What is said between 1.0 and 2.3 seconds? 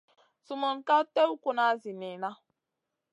tèw kuna zi niyna.